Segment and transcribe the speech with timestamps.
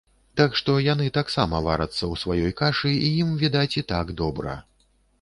[0.39, 4.61] Так што, яны таксама варацца ў сваёй кашы і ім, відаць, і так добра.